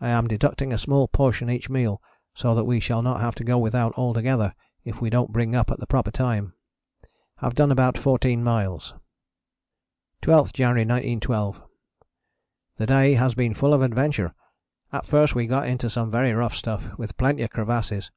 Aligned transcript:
I 0.00 0.08
am 0.08 0.26
deducting 0.26 0.72
a 0.72 0.78
small 0.78 1.06
portion 1.06 1.50
each 1.50 1.68
meal 1.68 2.00
so 2.34 2.54
that 2.54 2.64
we 2.64 2.80
shall 2.80 3.02
not 3.02 3.20
have 3.20 3.34
to 3.34 3.44
go 3.44 3.58
without 3.58 3.92
altogether 3.92 4.54
if 4.86 5.02
we 5.02 5.10
don't 5.10 5.34
bring 5.34 5.54
up 5.54 5.70
at 5.70 5.78
the 5.78 5.86
proper 5.86 6.10
time. 6.10 6.54
Have 7.40 7.54
done 7.54 7.70
about 7.70 7.98
14 7.98 8.42
miles. 8.42 8.94
12th 10.22 10.54
January 10.54 10.86
1912. 10.86 11.62
The 12.78 12.86
day 12.86 13.12
has 13.12 13.34
been 13.34 13.52
full 13.52 13.74
of 13.74 13.82
adventure. 13.82 14.34
At 14.94 15.04
first 15.04 15.34
we 15.34 15.46
got 15.46 15.68
into 15.68 15.90
some 15.90 16.10
very 16.10 16.32
rough 16.32 16.54
stuff, 16.56 16.96
with 16.96 17.18
plenty 17.18 17.42
of 17.42 17.50
crevasses. 17.50 18.10